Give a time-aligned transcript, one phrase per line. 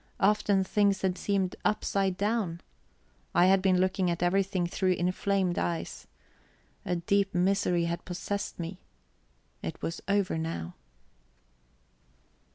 [0.19, 2.61] Often things had seemed upside down.
[3.35, 6.07] I had been looking at everything through inflamed eyes.
[6.83, 8.79] A deep misery had possessed me.
[9.61, 10.73] It was over now.